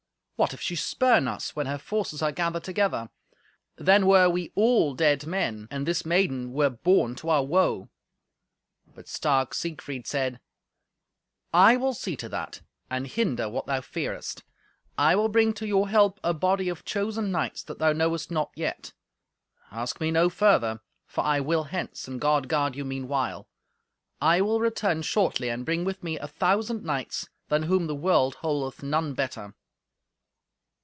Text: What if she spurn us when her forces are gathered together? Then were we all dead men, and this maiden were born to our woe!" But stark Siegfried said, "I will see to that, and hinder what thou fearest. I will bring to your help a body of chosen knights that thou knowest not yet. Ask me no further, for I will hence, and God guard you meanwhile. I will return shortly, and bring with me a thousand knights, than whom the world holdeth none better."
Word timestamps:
What 0.41 0.55
if 0.55 0.61
she 0.61 0.75
spurn 0.75 1.27
us 1.27 1.55
when 1.55 1.67
her 1.67 1.77
forces 1.77 2.23
are 2.23 2.31
gathered 2.31 2.63
together? 2.63 3.11
Then 3.75 4.07
were 4.07 4.27
we 4.27 4.51
all 4.55 4.95
dead 4.95 5.27
men, 5.27 5.67
and 5.69 5.85
this 5.85 6.03
maiden 6.03 6.51
were 6.51 6.71
born 6.71 7.13
to 7.17 7.29
our 7.29 7.43
woe!" 7.45 7.89
But 8.95 9.07
stark 9.07 9.53
Siegfried 9.53 10.07
said, 10.07 10.39
"I 11.53 11.77
will 11.77 11.93
see 11.93 12.15
to 12.15 12.29
that, 12.29 12.61
and 12.89 13.05
hinder 13.05 13.49
what 13.49 13.67
thou 13.67 13.81
fearest. 13.81 14.41
I 14.97 15.15
will 15.15 15.27
bring 15.29 15.53
to 15.53 15.67
your 15.67 15.89
help 15.89 16.19
a 16.23 16.33
body 16.33 16.69
of 16.69 16.83
chosen 16.85 17.31
knights 17.31 17.61
that 17.61 17.77
thou 17.77 17.93
knowest 17.93 18.31
not 18.31 18.49
yet. 18.55 18.93
Ask 19.69 20.01
me 20.01 20.09
no 20.09 20.27
further, 20.27 20.81
for 21.05 21.23
I 21.23 21.39
will 21.39 21.65
hence, 21.65 22.07
and 22.07 22.19
God 22.19 22.47
guard 22.47 22.75
you 22.75 22.83
meanwhile. 22.83 23.47
I 24.19 24.41
will 24.41 24.59
return 24.59 25.03
shortly, 25.03 25.49
and 25.51 25.63
bring 25.63 25.85
with 25.85 26.01
me 26.03 26.17
a 26.17 26.27
thousand 26.27 26.83
knights, 26.83 27.29
than 27.49 27.61
whom 27.61 27.85
the 27.85 27.93
world 27.93 28.33
holdeth 28.41 28.81
none 28.81 29.13
better." 29.13 29.53